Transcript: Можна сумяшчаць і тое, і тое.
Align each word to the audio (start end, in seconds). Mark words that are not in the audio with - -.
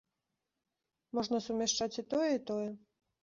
Можна 1.17 1.37
сумяшчаць 1.47 1.91
і 2.03 2.05
тое, 2.13 2.29
і 2.39 2.43
тое. 2.51 2.69